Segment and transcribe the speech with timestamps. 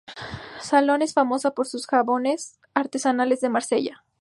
[0.63, 4.03] Salon es famosa por sus jabones artesanales de "Marsella".